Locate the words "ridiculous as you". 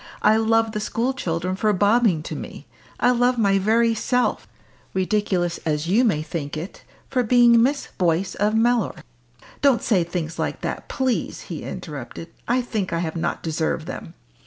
4.95-6.03